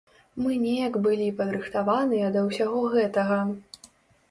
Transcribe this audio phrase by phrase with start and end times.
[0.43, 3.39] Мы неяк былі падрыхтаваныя да ўсяго гэтага.